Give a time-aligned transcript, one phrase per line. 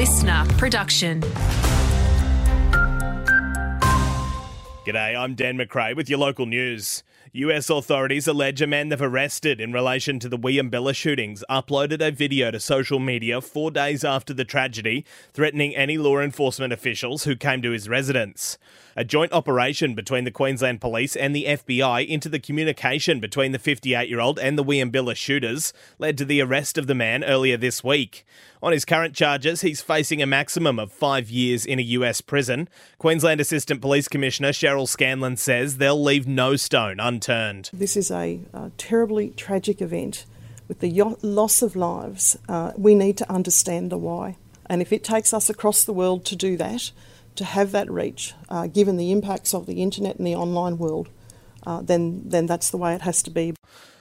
[0.00, 1.20] listener production.
[4.90, 7.04] G'day, I'm Dan McRae with your local news.
[7.32, 12.10] US authorities allege a man they've arrested in relation to the Wieambilla shootings uploaded a
[12.10, 17.36] video to social media four days after the tragedy, threatening any law enforcement officials who
[17.36, 18.58] came to his residence.
[18.96, 23.60] A joint operation between the Queensland Police and the FBI into the communication between the
[23.60, 27.56] 58 year old and the Wieambilla shooters led to the arrest of the man earlier
[27.56, 28.26] this week.
[28.62, 32.68] On his current charges, he's facing a maximum of five years in a US prison.
[32.98, 37.70] Queensland Assistant Police Commissioner Cheryl Scanlon says they'll leave no stone unturned.
[37.72, 40.24] This is a, a terribly tragic event
[40.68, 42.38] with the loss of lives.
[42.48, 44.36] Uh, we need to understand the why.
[44.66, 46.92] And if it takes us across the world to do that,
[47.34, 51.08] to have that reach, uh, given the impacts of the internet and the online world,
[51.66, 53.54] uh, then then that's the way it has to be.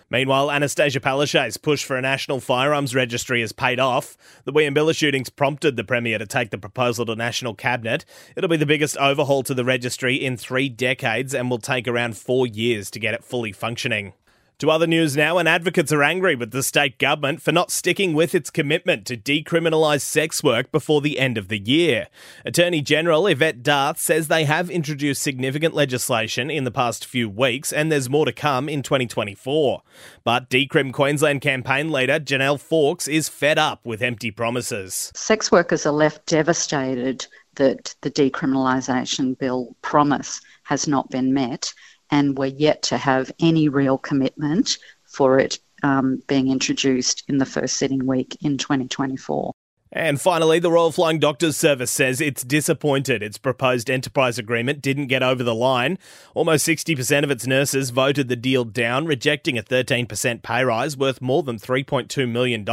[0.09, 4.17] Meanwhile, Anastasia Palaszczuk's push for a national firearms registry has paid off.
[4.43, 8.05] The Wieambilla shootings prompted the Premier to take the proposal to National Cabinet.
[8.35, 12.17] It'll be the biggest overhaul to the registry in three decades and will take around
[12.17, 14.13] four years to get it fully functioning.
[14.59, 18.13] To other news now, and advocates are angry with the state government for not sticking
[18.13, 22.07] with its commitment to decriminalise sex work before the end of the year.
[22.43, 27.71] Attorney General Yvette D'Ath says they have introduced significant legislation in the past few weeks,
[27.71, 29.81] and there's more to come in 2024.
[30.25, 35.13] But Decrim Queensland campaign leader Janelle Fawkes is fed up with empty promises.
[35.15, 41.73] Sex workers are left devastated that the decriminalisation bill promise has not been met
[42.11, 47.45] and we're yet to have any real commitment for it um, being introduced in the
[47.45, 49.53] first sitting week in 2024.
[49.91, 55.07] And finally, the Royal Flying Doctors Service says it's disappointed its proposed enterprise agreement didn't
[55.07, 55.97] get over the line.
[56.35, 61.23] Almost 60% of its nurses voted the deal down, rejecting a 13% pay rise worth
[61.23, 62.63] more than $3.2 million.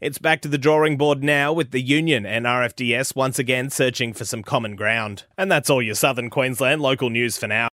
[0.00, 4.12] It's back to the drawing board now with the union and RFDS once again searching
[4.12, 5.24] for some common ground.
[5.38, 7.68] And that's all your Southern Queensland local news for now.